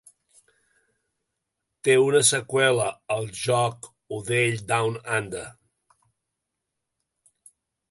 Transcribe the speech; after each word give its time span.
Té 1.87 1.97
una 2.05 2.21
seqüela, 2.29 2.87
el 3.17 3.29
joc 3.41 3.91
"Odell 4.19 4.59
Down 4.73 4.99
Under". 5.21 5.45